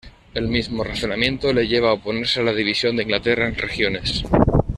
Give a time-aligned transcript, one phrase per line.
[0.33, 4.23] El mismo razonamiento le lleva a oponerse a la división de Inglaterra en regiones.